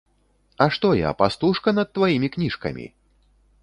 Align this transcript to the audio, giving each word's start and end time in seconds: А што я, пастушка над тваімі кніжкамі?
А 0.65 0.67
што 0.77 0.87
я, 1.01 1.13
пастушка 1.21 1.77
над 1.81 1.95
тваімі 1.99 2.35
кніжкамі? 2.37 2.85